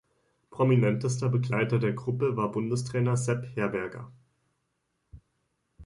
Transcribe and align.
Prominentester 0.49 1.29
Begleiter 1.29 1.77
der 1.77 1.93
Gruppe 1.93 2.35
war 2.35 2.51
Bundestrainer 2.51 3.15
Sepp 3.15 3.55
Herberger. 3.55 4.11